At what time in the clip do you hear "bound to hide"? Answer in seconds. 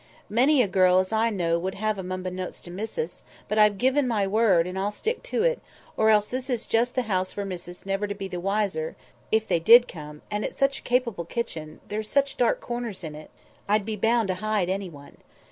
13.95-14.69